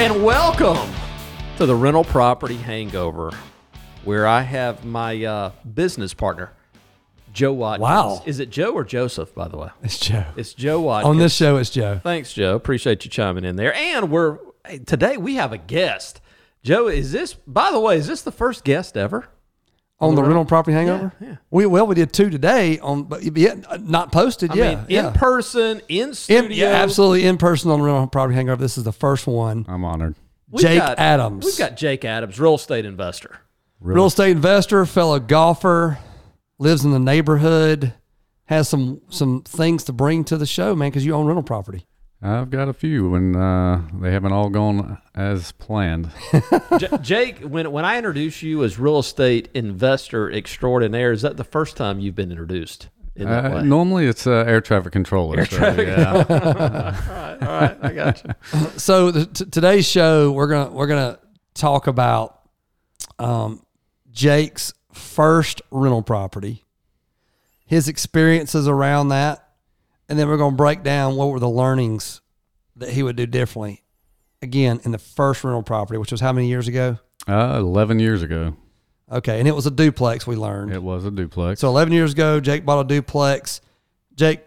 [0.00, 0.90] And welcome
[1.58, 3.32] to the Rental Property Hangover,
[4.02, 6.54] where I have my uh, business partner,
[7.34, 7.82] Joe Watkins.
[7.82, 8.22] Wow.
[8.24, 9.68] Is it Joe or Joseph, by the way?
[9.82, 10.24] It's Joe.
[10.36, 11.10] It's Joe Watkins.
[11.10, 12.00] On this show, it's Joe.
[12.02, 12.56] Thanks, Joe.
[12.56, 13.74] Appreciate you chiming in there.
[13.74, 14.38] And we're
[14.86, 16.22] today we have a guest.
[16.62, 19.28] Joe, is this by the way, is this the first guest ever?
[20.00, 21.12] On the rental property hangover?
[21.20, 21.36] yeah.
[21.50, 24.50] We well, we did two today on, but yet not posted.
[24.50, 25.08] I yeah, mean, yeah.
[25.08, 26.44] in person, in studio.
[26.46, 28.60] In- yeah, absolutely in person on the rental property hangover.
[28.62, 29.66] This is the first one.
[29.68, 30.14] I'm honored.
[30.50, 31.44] We've Jake got- Adams.
[31.44, 33.40] We've got Jake Adams, real estate investor.
[33.80, 35.98] Real estate investor, fellow golfer,
[36.58, 37.92] lives in the neighborhood,
[38.46, 40.90] has some some things to bring to the show, man.
[40.90, 41.86] Because you own rental property.
[42.22, 46.10] I've got a few, and uh, they haven't all gone as planned.
[46.78, 51.44] J- Jake, when when I introduce you as real estate investor extraordinaire, is that the
[51.44, 53.62] first time you've been introduced in that Uh, way?
[53.62, 55.46] normally, it's uh, air traffic controller.
[55.46, 57.36] so, yeah.
[57.40, 58.34] All right, I got you.
[58.76, 61.18] So the, t- today's show, we're gonna we're gonna
[61.54, 62.38] talk about
[63.18, 63.64] um,
[64.10, 66.66] Jake's first rental property,
[67.64, 69.48] his experiences around that,
[70.10, 72.20] and then we're gonna break down what were the learnings
[72.76, 73.82] that he would do differently.
[74.42, 76.98] Again, in the first rental property, which was how many years ago?
[77.26, 78.56] Uh, Eleven years ago,
[79.12, 80.26] Okay, and it was a duplex.
[80.26, 80.72] We learned.
[80.72, 81.60] it was a duplex.
[81.60, 83.60] So 11 years ago, Jake bought a duplex.
[84.14, 84.40] Jake,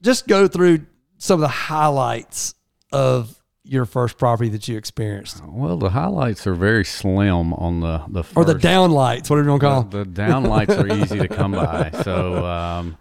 [0.00, 0.86] just go through
[1.18, 2.54] some of the highlights
[2.92, 8.02] of your first property that you experienced, well, the highlights are very slim on the
[8.08, 8.36] the first.
[8.36, 9.90] or the downlights, whatever you want to call them.
[9.90, 11.90] The, the downlights are easy to come by.
[12.04, 12.96] So um,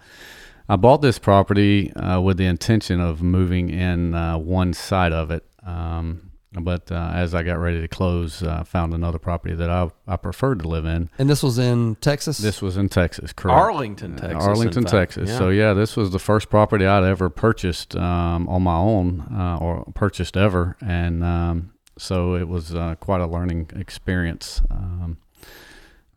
[0.68, 5.32] I bought this property uh, with the intention of moving in uh, one side of
[5.32, 5.44] it.
[5.66, 9.90] Um, but uh, as I got ready to close, uh, found another property that I,
[10.08, 11.10] I preferred to live in.
[11.18, 12.38] And this was in Texas.
[12.38, 13.58] This was in Texas, correct?
[13.58, 14.32] Arlington, Texas.
[14.32, 14.92] in Arlington, fact.
[14.92, 15.30] Texas.
[15.30, 15.38] Yeah.
[15.38, 19.58] So yeah, this was the first property I'd ever purchased um, on my own uh,
[19.60, 24.62] or purchased ever, and um, so it was uh, quite a learning experience.
[24.72, 25.18] Um,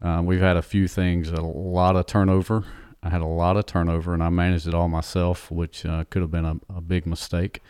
[0.00, 2.65] uh, we've had a few things, a lot of turnover.
[3.03, 6.23] I had a lot of turnover, and I managed it all myself, which uh, could
[6.23, 7.61] have been a, a big mistake.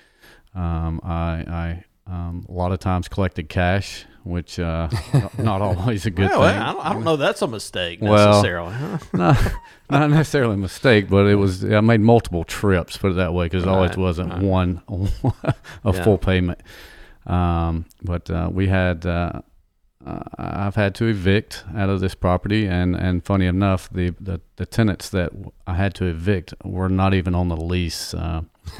[0.54, 4.88] Um, I, I um, a lot of times collected cash, which uh,
[5.38, 6.58] not- always a good Well, thing.
[6.58, 7.16] I don't, I don't know.
[7.16, 8.72] That's a mistake necessarily.
[8.72, 8.98] huh?
[9.12, 9.52] not,
[9.90, 11.62] not necessarily a mistake, but it was.
[11.64, 14.42] I made multiple trips, put it that way, because it always Right, wasn't right.
[14.42, 14.82] one
[15.84, 16.04] a Yeah.
[16.04, 16.62] full payment.
[17.26, 19.04] Um, but uh, we had.
[19.04, 19.42] Uh,
[20.08, 24.40] uh, I've had to evict out of this property, and, and funny enough, the, the,
[24.56, 25.32] the tenants that
[25.66, 28.14] I had to evict were not even on the lease.
[28.14, 28.42] Uh,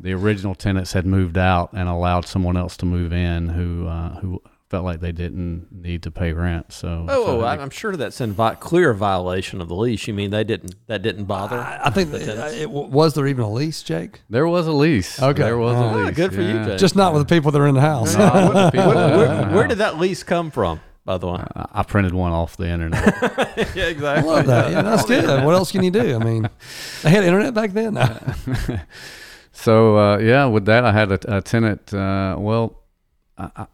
[0.00, 4.20] the original tenants had moved out and allowed someone else to move in who uh,
[4.20, 4.42] who
[4.72, 6.72] felt like they didn't need to pay rent.
[6.72, 10.08] So, Oh, so I'm sure that's in vi- clear violation of the lease.
[10.08, 10.74] You mean they didn't?
[10.86, 11.58] That didn't bother?
[11.58, 12.54] I, I think the that, tenants?
[12.56, 14.22] it, was there even a lease, Jake?
[14.30, 15.20] There was a lease.
[15.22, 15.42] Okay.
[15.42, 16.16] There was Ah, a lease.
[16.16, 16.64] good for you.
[16.64, 16.78] Jake.
[16.78, 18.16] Just not with the people that are in the house.
[18.16, 20.80] Not the where, where- live in the where did that lease come from?
[21.04, 21.44] By the way.
[21.54, 23.04] I I printed one off the internet.
[23.76, 23.84] yeah, exactly.
[23.84, 24.30] I exactly.
[24.32, 24.70] love that.
[24.72, 25.44] Yeah, that's good.
[25.44, 26.14] What else can you do?
[26.14, 26.48] I mean,
[27.02, 27.92] they had internet back then.
[29.52, 31.92] so uh, yeah, with that, I had a, a tenant.
[31.92, 32.78] Uh, well,
[33.36, 33.66] I,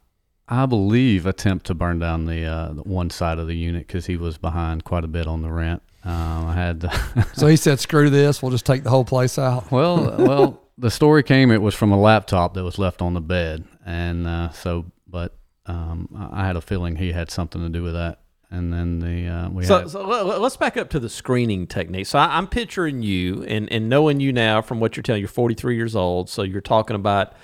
[0.48, 3.86] I I believe attempt to burn down the, uh, the one side of the unit
[3.86, 5.82] because he was behind quite a bit on the rent.
[6.04, 6.90] Um, I had
[7.34, 8.42] so he said, "Screw this.
[8.42, 11.50] We'll just take the whole place out." well, well, the story came.
[11.50, 15.36] It was from a laptop that was left on the bed, and uh, so, but
[15.66, 18.20] um, I I had a feeling he had something to do with that.
[18.50, 21.10] And then the uh, we So, had so let- let- let's back up to the
[21.10, 22.06] screening technique.
[22.06, 25.20] So I, I'm picturing you and, and knowing you now from what you're telling.
[25.20, 27.34] You're 43 years old, so you're talking about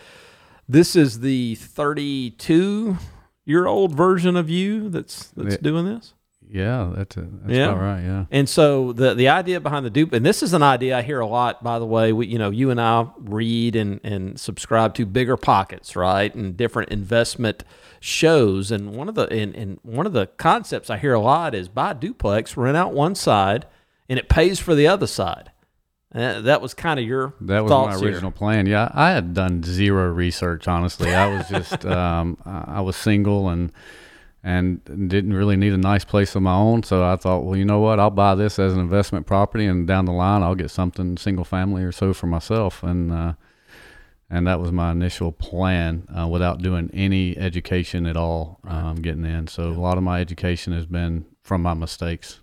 [0.69, 2.97] this is the 32
[3.45, 6.15] year old version of you that's that's doing this.
[6.49, 7.71] yeah, that's, uh, that's Yeah.
[7.71, 8.03] about right.
[8.03, 8.25] Yeah.
[8.31, 11.21] And so the the idea behind the dupe, and this is an idea I hear
[11.21, 11.63] a lot.
[11.63, 15.97] By the way, we you know you and I read and and subscribe to BiggerPockets,
[15.97, 17.65] right, and different investment
[18.01, 18.71] shows.
[18.71, 21.69] And one of the and, and one of the concepts I hear a lot is
[21.69, 23.67] buy duplex, rent out one side,
[24.09, 25.51] and it pays for the other side.
[26.15, 28.09] Uh, that was kind of your That was my here.
[28.09, 28.67] original plan.
[28.67, 30.69] Yeah, I had done zero research.
[30.69, 33.73] Honestly, I was just um, I I was single and
[34.45, 36.83] and didn't really need a nice place of my own.
[36.83, 37.99] So I thought, well, you know what?
[37.99, 41.45] I'll buy this as an investment property, and down the line, I'll get something single
[41.45, 42.83] family or so for myself.
[42.83, 43.33] And uh,
[44.31, 49.25] and that was my initial plan, uh, without doing any education at all, um, getting
[49.25, 49.47] in.
[49.49, 52.41] So a lot of my education has been from my mistakes.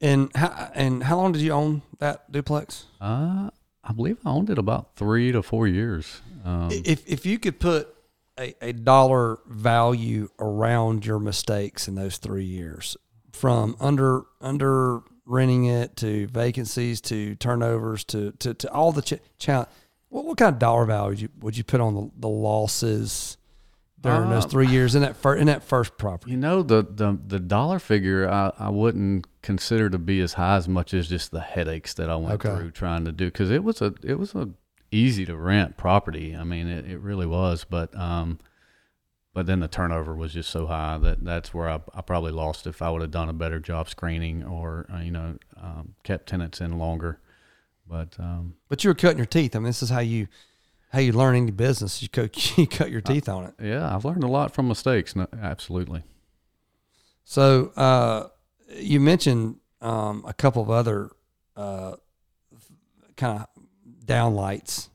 [0.00, 2.84] And how and how long did you own that duplex?
[3.00, 3.50] Uh,
[3.82, 6.20] I believe I owned it about three to four years.
[6.44, 7.94] Um, If if you could put
[8.38, 12.96] a, a dollar value around your mistakes in those three years,
[13.32, 19.20] from under under renting it to vacancies to turnovers to to, to all the ch-
[19.38, 19.68] challenge,
[20.10, 23.36] What, what kind of dollar value would you, would you put on the, the losses
[24.00, 26.30] during those Um, three years in that fir- in that first property?
[26.30, 30.56] You know, the the, the dollar figure I, I wouldn't consider to be as high
[30.56, 32.54] as much as just the headaches that I went Okay.
[32.54, 34.50] through trying to do because it was a it was a
[34.90, 36.36] easy to rent property.
[36.36, 38.38] I mean, it, it really was, but um,
[39.32, 42.66] but then the turnover was just so high that that's where I, I probably lost
[42.66, 46.28] if I would have done a better job screening or uh, you know um, kept
[46.28, 47.18] tenants in longer.
[47.88, 49.56] But um, But you were cutting your teeth.
[49.56, 50.28] I mean, this is how you
[50.92, 52.02] how you learn any business.
[52.02, 53.54] You cut you cut your teeth on it.
[53.62, 55.16] yeah, I've learned a lot from mistakes.
[55.16, 56.02] No, absolutely.
[57.24, 58.28] So uh,
[58.74, 61.10] you mentioned um, a couple of other
[61.56, 61.96] uh,
[63.16, 63.46] kind of
[64.04, 64.88] downlights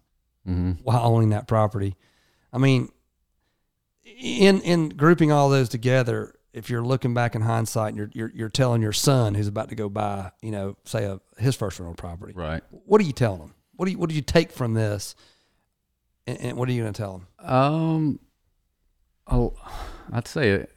[0.45, 1.95] hmm while owning that property.
[2.51, 2.89] I mean,
[4.03, 8.31] in in grouping all those together, if you're looking back in hindsight and you're you're,
[8.35, 11.79] you're telling your son who's about to go buy, you know, say a his first
[11.79, 12.61] rental property, Right.
[12.85, 13.53] what are you telling him?
[13.75, 15.15] What do you what do you take from this?
[16.27, 17.49] And, and what are you going to tell him?
[17.49, 18.19] Um,
[19.27, 19.53] oh,
[20.11, 20.72] I'd say it,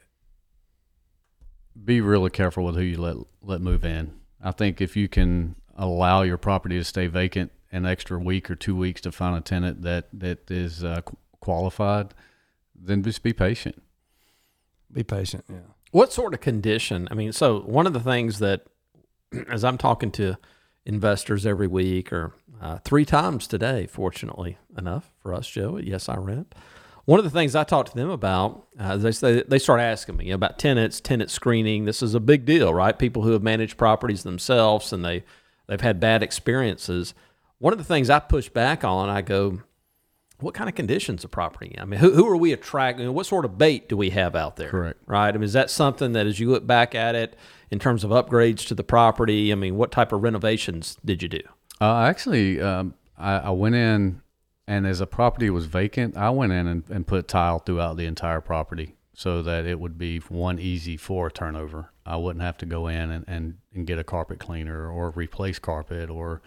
[1.85, 4.13] be really careful with who you let let move in.
[4.43, 8.55] I think if you can allow your property to stay vacant an extra week or
[8.55, 11.01] two weeks to find a tenant that that is uh,
[11.41, 12.15] qualified,
[12.75, 13.83] then just be patient.
[14.93, 15.45] Be patient.
[15.49, 15.59] Yeah.
[15.91, 17.09] What sort of condition?
[17.11, 18.67] I mean, so one of the things that,
[19.51, 20.37] as I'm talking to
[20.85, 26.47] investors every week or uh, three times today, fortunately enough for us, Joe, at YesiRent,
[27.07, 30.17] one of the things I talk to them about, uh, they say they start asking
[30.17, 31.85] me about tenants, tenant screening.
[31.85, 32.99] This is a big deal, right?
[32.99, 35.25] People who have managed properties themselves and they
[35.69, 37.15] they've had bad experiences.
[37.59, 39.61] One of the things I push back on, I go,
[40.41, 41.77] what kind of conditions of property?
[41.79, 43.11] I mean, who, who are we attracting?
[43.15, 44.69] What sort of bait do we have out there?
[44.69, 45.01] Correct.
[45.07, 45.29] Right.
[45.29, 47.37] I mean, is that something that as you look back at it
[47.71, 49.53] in terms of upgrades to the property?
[49.53, 51.41] I mean, what type of renovations did you do?
[51.81, 54.21] Uh, actually, um, I, I went in,
[54.67, 58.07] and as a property was vacant, I went in and, and put tile throughout the
[58.07, 61.93] entire property so that it would be one easy floor turnover.
[62.05, 65.59] I wouldn't have to go in and, and, and get a carpet cleaner or replace
[65.59, 66.43] carpet or.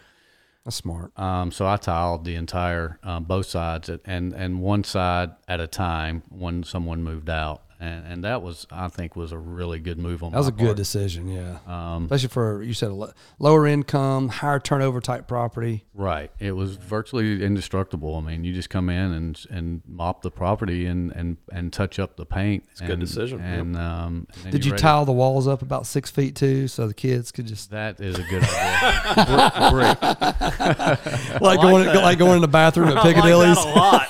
[0.66, 1.18] That's smart.
[1.18, 5.62] Um, so I tiled the entire um, both sides at, and and one side at
[5.62, 9.80] a time when someone moved out, and and that was I think was a really
[9.80, 11.30] good move on That was my a good decision.
[11.30, 11.60] Yeah.
[11.68, 15.86] Um, Especially for you said a lo- lower income, higher turnover type property.
[15.94, 16.32] Right.
[16.40, 18.16] It was virtually indestructible.
[18.16, 22.00] I mean, you just come in and and mop the property and and, and touch
[22.00, 22.66] up the paint.
[22.72, 23.60] It's a good decision, yep.
[23.60, 24.82] And um, and Did you're ready.
[24.82, 28.18] tile the walls up about six feet too, so the kids could just That is
[28.20, 29.70] a good idea.
[29.72, 30.02] Brick, brick.
[31.42, 33.58] like, going like going in the bathroom at Piccadilly's?
[33.58, 34.08] Like a lot.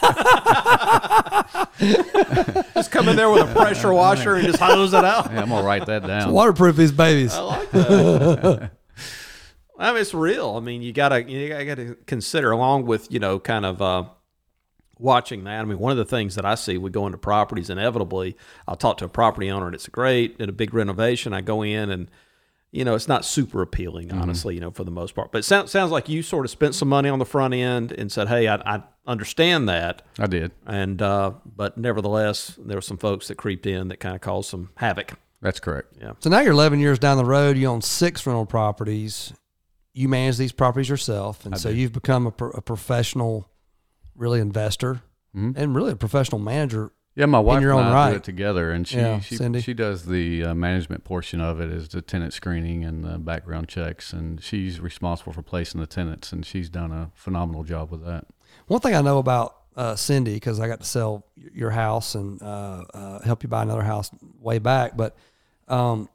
[2.74, 5.32] just come in there with a pressure washer and just hose it out.
[5.32, 6.32] Yeah, I'm gonna write that down.
[6.32, 7.34] Waterproof these babies.
[7.34, 8.72] I like that.
[9.80, 10.56] I mean, it's real.
[10.58, 14.04] I mean, you gotta you gotta consider along with you know kind of uh,
[14.98, 15.62] watching that.
[15.62, 18.36] I mean, one of the things that I see, we go into properties inevitably.
[18.68, 21.34] I'll talk to a property owner and it's great, did a big renovation.
[21.34, 22.12] I go in and
[22.72, 24.56] you know it's not super appealing, honestly.
[24.56, 25.32] You know, for the most part.
[25.32, 27.92] But it sounds sounds like you sort of spent some money on the front end
[27.92, 30.52] and said, hey, I, I understand that, I did.
[30.68, 34.50] and uh, but nevertheless, there were some folks that creeped in that kind of caused
[34.50, 35.14] some havoc.
[35.42, 35.94] That's correct.
[36.00, 36.12] Yeah.
[36.20, 37.58] So now you're 11 years down the road.
[37.58, 39.34] You own six rental properties.
[39.94, 41.78] You manage these properties yourself, and I so do.
[41.78, 43.50] you've become a, pro- a professional,
[44.16, 45.02] really investor,
[45.36, 45.54] Mhm.
[45.58, 46.92] and really a professional manager.
[47.20, 48.12] Yeah, my wife and I right.
[48.12, 49.60] do it together, and she Yeah, she, Cindy.
[49.60, 53.68] she does the uh, management portion of it, is the tenant screening and the background
[53.68, 58.06] checks, and she's responsible for placing the tenants, and she's done a phenomenal job with
[58.06, 58.26] that.
[58.68, 62.42] One thing I know about uh, Cindy because I got to sell your house and
[62.42, 64.10] uh, uh, help you buy another house
[64.40, 65.18] way back, but
[65.68, 66.08] um,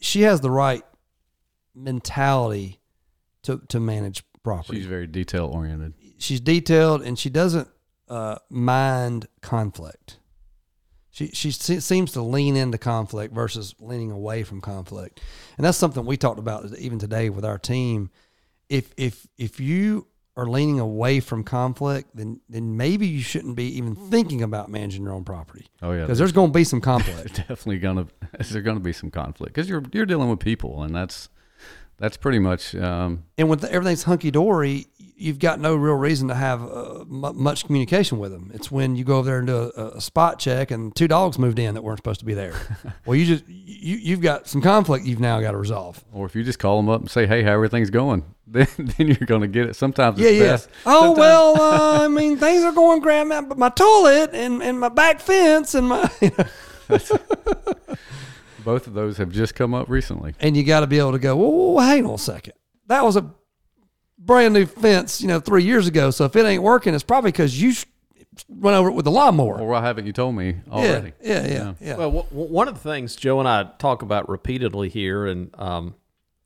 [0.00, 0.82] she has the right
[1.74, 2.80] mentality
[3.42, 4.78] to to manage property.
[4.78, 5.92] She's very detail oriented.
[6.16, 7.68] she's detailed and she doesn't
[8.08, 10.17] uh, mind conflict.
[11.18, 15.20] She she seems to lean into conflict versus leaning away from conflict,
[15.56, 18.10] and that's something we talked about even today with our team.
[18.68, 20.06] If if if you
[20.36, 25.02] are leaning away from conflict, then then maybe you shouldn't be even thinking about managing
[25.02, 27.34] your own property Oh yeah, because there's going to be some conflict.
[27.48, 30.94] definitely gonna there's going to be some conflict because you're you're dealing with people, and
[30.94, 31.30] that's
[31.98, 34.86] that's pretty much um, and when everything's hunky dory,
[35.16, 38.50] you've got no real reason to have uh, mu much communication with them.
[38.54, 41.38] It's when you go over there and do a, a spot check, and two dogs
[41.38, 42.54] moved in that weren't supposed to be there.
[43.06, 46.04] well, you just you you've got some conflict you've now got to resolve.
[46.12, 49.08] or if you just call them up and say, "Hey, how everything's going," then then
[49.08, 49.74] you're going to get it.
[49.76, 50.46] Sometimes Yeah, it's yeah.
[50.52, 50.68] best.
[50.86, 51.60] Oh Sometimes- well,
[52.00, 55.20] uh, I mean things are going great, man, but my toilet and, and my back
[55.20, 56.44] fence and my you know,
[58.68, 60.34] both of those have just come up recently.
[60.40, 61.34] and you got to be able to go.
[61.36, 62.52] Well, hang on a second.
[62.88, 63.30] That was a
[64.18, 66.10] brand new fence, you know, three years ago.
[66.10, 67.86] So if it ain't working, it's probably because you sh-
[68.46, 69.58] run over it with the lawnmower.
[69.58, 71.12] Or why haven't you told me yeah, already?
[71.22, 71.96] yeah, yeah, yeah.
[71.96, 75.48] Well, w- w- one of the things Joe and I talk about repeatedly here, and
[75.58, 75.94] um,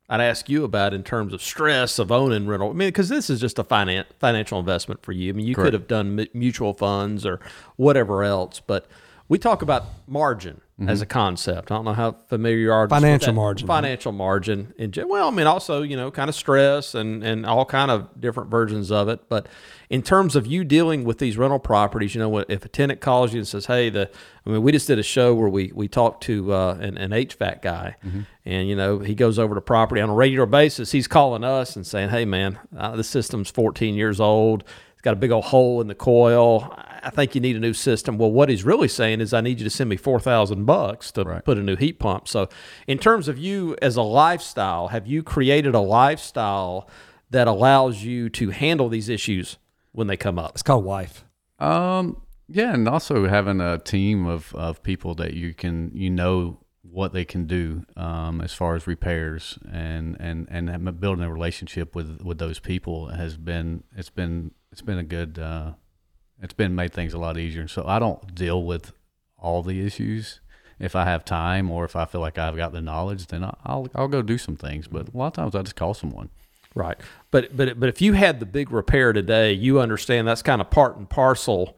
[0.09, 2.71] I'd ask you about in terms of stress of owning rental.
[2.71, 5.31] I mean, because this is just a finan- financial investment for you.
[5.31, 7.41] I mean, you could have done mu- mutual funds or
[7.75, 8.87] whatever else, but
[9.29, 11.71] we talk about margin as a concept.
[11.71, 12.89] I don't know how familiar you are.
[12.89, 13.69] Financial margin.
[13.69, 14.75] Financial margin.
[14.79, 17.91] In, gen- well, I mean, also you know, kind of stress and and all kind
[17.91, 19.29] of different versions of it.
[19.29, 19.47] But
[19.91, 23.01] in terms of you dealing with these rental properties, you know, what if a tenant
[23.01, 24.11] calls you and says, "Hey, the,"
[24.45, 27.11] I mean, we just did a show where we we talked to uh, an, an
[27.13, 27.97] HVAC guy,
[28.45, 30.91] and you know, he goes over to property on a regular basis.
[30.91, 34.65] He's calling us and saying, "Hey, man, uh, the system's 14 years old."
[35.03, 36.73] It's got a big old hole in the coil.
[37.03, 38.19] I think you need a new system.
[38.19, 41.11] Well, what he's really saying is, I need you to send me four thousand bucks
[41.11, 41.45] to Right.
[41.45, 42.29] put a new heat pump.
[42.29, 42.49] So,
[42.87, 46.89] in terms of you as a lifestyle, have you created a lifestyle
[47.31, 49.59] that allows you to handle these issues
[49.91, 50.53] when they come up?
[50.53, 51.25] It's called wife.
[51.59, 56.61] Um, yeah, and also having a team of, of people that you can you know
[56.83, 61.97] what they can do um, as far as repairs and and and building a relationship
[61.97, 65.73] with with those people has been it's been it's been a good uh,
[66.41, 67.69] it's been made things a lot easier.
[67.69, 68.93] So I don't deal with
[69.39, 70.41] all the issues.
[70.79, 73.87] If I have time or if I feel like I've got the knowledge, then I'll
[73.95, 74.89] I'll go do some things.
[74.89, 76.31] But a lot of times I just call someone.
[76.75, 76.99] Right.
[77.31, 80.71] But but but if you had the big repair today, you understand that's kind of
[80.71, 81.77] part and parcel.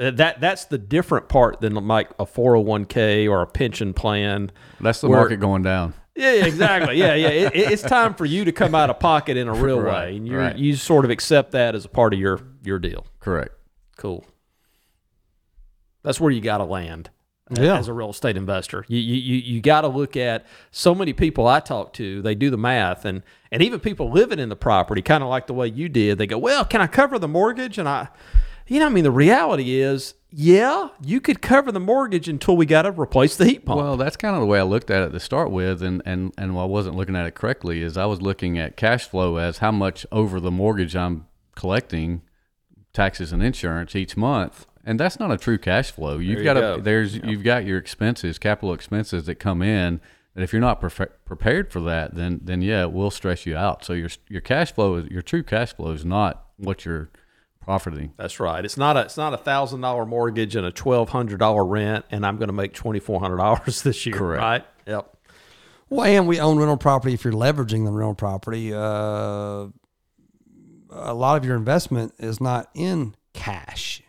[0.00, 4.50] Uh, That that's the different part than like a 401k or a pension plan.
[4.80, 5.94] That's the Where- market going down.
[6.14, 6.96] Yeah, yeah, exactly.
[6.98, 7.28] Yeah, yeah.
[7.28, 10.08] It, it- it's time for you to come out of pocket in a real Right,
[10.10, 10.56] way, and you right.
[10.56, 13.06] you sort of accept that as a part of your your deal.
[13.20, 13.54] Correct.
[13.96, 14.24] Cool.
[16.02, 17.10] That's where you got to land
[17.50, 17.78] Yeah.
[17.78, 18.84] as a real estate investor.
[18.88, 22.20] You you you, you got to look at so many people I talk to.
[22.22, 25.46] They do the math, and and even people living in the property, kind of like
[25.46, 26.18] the way you did.
[26.18, 28.08] They go, "Well, can I cover the mortgage?" And I,
[28.66, 32.64] you know, I mean, the reality is, yeah, you could cover the mortgage until we
[32.64, 33.78] got to replace the heat pump.
[33.78, 36.32] Well, that's kind of the way I looked at it to start with, and and
[36.38, 37.82] and I wasn't looking at it correctly.
[37.82, 42.22] Is I was looking at cash flow as how much over the mortgage I'm collecting,
[42.94, 46.18] taxes and insurance each month, and that's not a true cash flow.
[46.18, 46.80] You've you got to go.
[46.80, 50.00] there's you've got your expenses, capital expenses that come in.
[50.34, 53.54] That if you're not prefe- prepared for that, then then yeah, it will stress you
[53.54, 53.84] out.
[53.84, 57.10] So your your cash flow is your true cash flow is not what you're
[57.62, 58.12] profiting.
[58.16, 58.64] That's right.
[58.64, 62.04] It's not a it's not a thousand dollar mortgage and a twelve hundred dollar rent,
[62.10, 64.14] and I'm going to make twenty four hundred dollars this year.
[64.16, 64.40] Correct.
[64.42, 64.64] Right.
[64.86, 65.16] Yep.
[65.90, 67.14] Well, and we own rental property.
[67.14, 69.66] If you're leveraging the rental property, uh,
[70.90, 74.02] a lot of your investment is not in cash;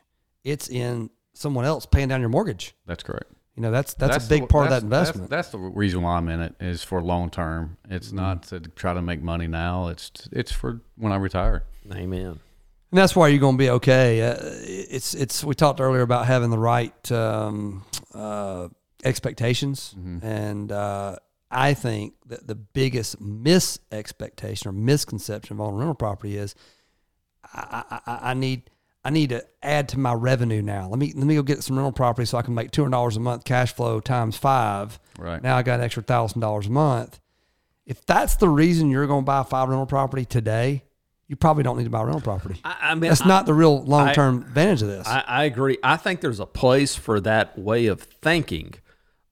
[0.44, 2.76] it's in someone else paying down your mortgage.
[2.86, 3.26] That's correct.
[3.56, 5.30] You know, that's that's, a the- big part of that that's- that's- investment.
[5.30, 7.78] That's, the reason why I'm in it is for long term.
[7.90, 8.16] It's Mm-hmm.
[8.16, 9.90] not to try to make money now.
[9.90, 11.64] It's it's for when I retire.
[11.94, 12.40] Amen.
[12.94, 14.22] And that's why you're going to be okay.
[14.22, 17.84] Uh, it's it's we talked earlier about having the right um,
[18.14, 18.68] uh,
[19.04, 21.16] expectations, and uh,
[21.50, 26.54] I think that the biggest mis expectation or misconception of owning rental property is
[27.52, 28.70] I, I, I- I need
[29.04, 30.88] I need to add to my revenue now.
[30.88, 32.92] Let me let me go get some rental property so I can make two hundred
[32.92, 35.00] dollars a month cash flow times five.
[35.18, 35.42] Right.
[35.42, 37.20] now, I got an extra thousand dollars a month.
[37.88, 40.84] If that's the reason you're going to buy five rental property today,
[41.28, 42.60] you probably don't need to buy a rental property.
[42.64, 45.08] I, I mean, That's I- not the real long term advantage of this.
[45.08, 45.78] I, I agree.
[45.84, 48.74] I think there's a place for that way of thinking,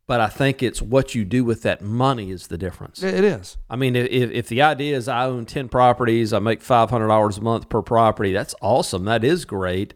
[0.08, 3.04] but I think it's what you do with that money is the difference.
[3.04, 3.58] it is.
[3.70, 7.42] I mean, if, if the idea is I own 10 properties, I make $500 a
[7.42, 9.06] month per property, that's awesome.
[9.06, 9.94] That is great.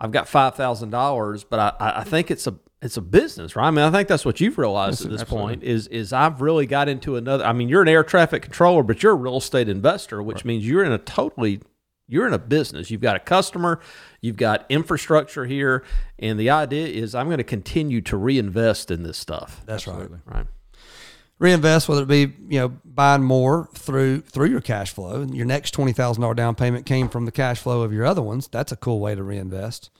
[0.00, 3.66] I've got $5,000, but I I think it's a it's a business, right?
[3.66, 6.66] I mean, I think that's what you've realized at this point is is I've really
[6.66, 7.44] got into another.
[7.44, 10.66] I mean, you're an air traffic controller, but you're a real estate investor, which means
[10.66, 11.60] you're in a totally
[12.06, 12.90] you're in a business.
[12.90, 13.80] You've got a customer,
[14.20, 15.84] you've got infrastructure here,
[16.18, 19.60] and the idea is I'm going to continue to reinvest in this stuff.
[19.66, 20.08] That's right.
[20.24, 20.46] Right.
[21.38, 25.20] Reinvest, whether it be you know buying more through through your cash flow.
[25.20, 28.06] And your next twenty thousand dollar down payment came from the cash flow of your
[28.06, 28.48] other ones.
[28.48, 29.90] That's a cool way to reinvest.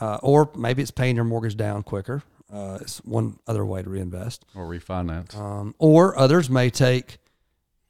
[0.00, 2.22] Uh, or maybe it's paying your mortgage down quicker.
[2.52, 4.44] Uh, it's one other way to reinvest.
[4.54, 5.36] Or refinance.
[5.36, 7.18] Um, or others may take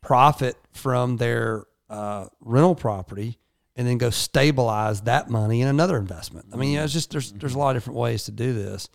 [0.00, 3.38] profit from their uh, rental property
[3.76, 6.46] and then go stabilize that money in another investment.
[6.52, 8.52] I mean, you know, it's just there's there's a lot of different ways to do
[8.52, 8.88] this,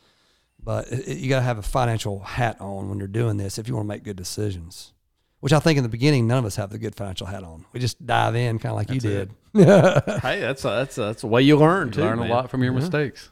[0.63, 3.58] but it, it- you got to have a financial hat on when you're doing this
[3.58, 4.94] if you want to make good decisions.
[5.39, 7.65] Which I think in the beginning none of us have the good financial hat on.
[7.72, 9.31] We just dive in kind of like you did.
[9.53, 12.01] Hey, that's a, that's a, that's a way you learn too.
[12.01, 12.29] Learn man.
[12.29, 13.29] a lot from your mistakes.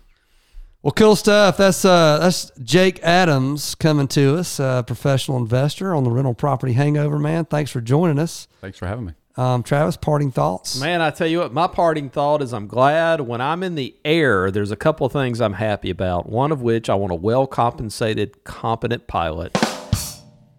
[0.82, 1.58] Well, cool stuff.
[1.58, 6.74] That's uh, that's Jake Adams coming to us, uh, professional investor on the rental property
[6.74, 7.20] hangover.
[7.20, 8.48] Man, thanks for joining us.
[8.62, 9.14] Thanks for having me.
[9.38, 10.80] Um, Travis, parting thoughts?
[10.80, 13.96] Man, I tell you what, my parting thought is I'm glad when I'm in the
[14.04, 16.28] air, there's a couple of things I'm happy about.
[16.28, 19.56] One of which I want a well compensated, competent pilot.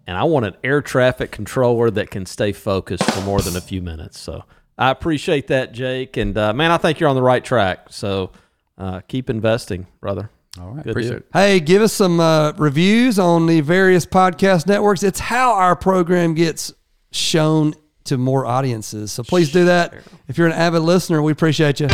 [0.09, 3.61] And I want an air traffic controller that can stay focused for more than a
[3.61, 4.19] few minutes.
[4.19, 4.43] So
[4.75, 6.17] I appreciate that, Jake.
[6.17, 7.89] And uh, man, I think you're on the right track.
[7.91, 8.31] So
[8.75, 10.31] uh, keep investing, brother.
[10.59, 10.83] All right.
[10.83, 11.17] Good Appreciate deal.
[11.19, 11.25] it.
[11.31, 15.03] Hey, give us some uh, reviews on the various podcast networks.
[15.03, 16.73] It's how our program gets
[17.11, 17.75] shown
[18.05, 19.11] to more audiences.
[19.11, 19.93] So please do that.
[20.27, 21.87] If you're an avid listener, we appreciate you.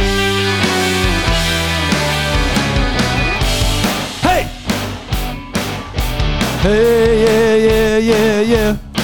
[6.66, 8.95] Hey, yeah, yeah, yeah, yeah.